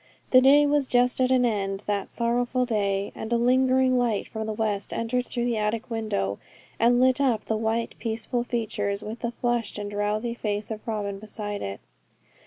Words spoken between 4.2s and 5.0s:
from the west